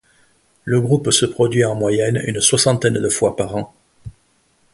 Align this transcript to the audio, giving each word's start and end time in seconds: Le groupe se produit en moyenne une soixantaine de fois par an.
Le 0.63 0.81
groupe 0.81 1.11
se 1.11 1.27
produit 1.27 1.63
en 1.63 1.75
moyenne 1.75 2.23
une 2.25 2.41
soixantaine 2.41 2.95
de 2.99 3.07
fois 3.07 3.35
par 3.35 3.55
an. 3.55 3.75